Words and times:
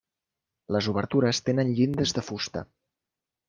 Les 0.75 0.87
obertures 0.93 1.43
tenen 1.51 1.77
llindes 1.81 2.17
de 2.19 2.27
fusta. 2.33 2.69